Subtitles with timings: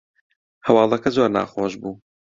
[0.67, 1.93] هەواڵەکە زۆر ناخۆش بوو